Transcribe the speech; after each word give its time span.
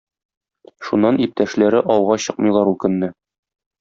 Шуннан 0.87 1.19
иптәшләре 1.25 1.83
ауга 1.97 2.17
чыкмыйлар 2.25 2.73
ул 2.73 2.79
көнне. 2.85 3.11